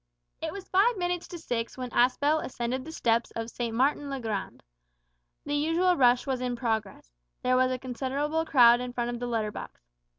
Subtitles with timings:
[0.41, 3.75] It was five minutes to six when Aspel ascended the steps of St.
[3.75, 4.63] Martin's le Grand.
[5.45, 7.11] The usual rush was in progress.
[7.43, 9.79] There was a considerable crowd in front of the letter box.